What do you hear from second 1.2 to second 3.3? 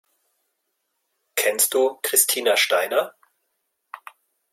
Kennst du Christina Steiner?